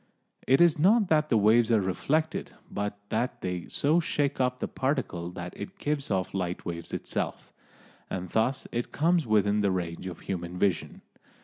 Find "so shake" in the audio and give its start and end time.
3.67-4.41